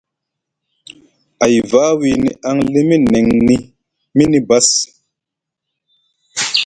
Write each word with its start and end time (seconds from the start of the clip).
A 1.43 1.45
yiva 1.53 1.81
wini 1.99 2.29
aŋ 2.49 2.57
limi 2.73 2.95
neŋ 3.11 3.25
ni 3.47 3.55
mini 4.15 4.39
bass. 4.47 4.69